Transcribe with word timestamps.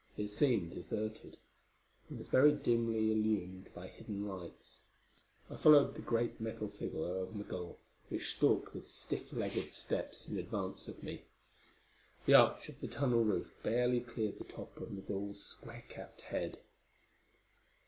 It 0.17 0.29
seemed 0.29 0.73
deserted, 0.73 1.37
and 2.09 2.17
was 2.17 2.27
very 2.27 2.53
dimly 2.53 3.11
illumined 3.11 3.69
by 3.75 3.85
hidden 3.87 4.27
lights. 4.27 4.81
I 5.47 5.57
followed 5.57 5.93
the 5.93 6.01
great 6.01 6.41
metal 6.41 6.69
figure 6.69 7.17
of 7.17 7.35
Migul, 7.35 7.77
which 8.09 8.33
stalked 8.35 8.73
with 8.73 8.87
stiff 8.87 9.31
legged 9.31 9.75
steps 9.75 10.27
in 10.27 10.39
advance 10.39 10.87
of 10.87 11.03
me. 11.03 11.25
The 12.25 12.33
arch 12.33 12.67
of 12.67 12.81
the 12.81 12.87
tunnel 12.87 13.23
roof 13.23 13.53
barely 13.61 13.99
cleared 14.01 14.39
the 14.39 14.45
top 14.45 14.75
of 14.81 14.89
Migul's 14.89 15.43
square 15.43 15.85
capped 15.87 16.21
head. 16.21 16.57